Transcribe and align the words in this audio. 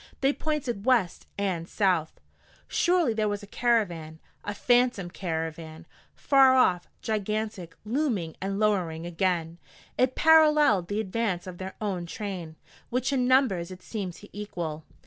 They 0.21 0.33
pointed 0.33 0.83
west 0.87 1.27
and 1.37 1.69
south. 1.69 2.19
Surely 2.67 3.13
there 3.13 3.29
was 3.29 3.43
a 3.43 3.45
caravan 3.45 4.17
a 4.43 4.55
phantom 4.55 5.11
caravan! 5.11 5.85
Far 6.15 6.55
off, 6.55 6.87
gigantic, 7.03 7.75
looming 7.85 8.35
and 8.41 8.57
lowering 8.57 9.05
again, 9.05 9.59
it 9.99 10.15
paralleled 10.15 10.87
the 10.87 10.99
advance 11.01 11.45
of 11.45 11.59
their 11.59 11.75
own 11.79 12.07
train, 12.07 12.55
which 12.89 13.13
in 13.13 13.27
numbers 13.27 13.69
it 13.69 13.83
seemed 13.83 14.13
to 14.13 14.29
equal. 14.35 14.85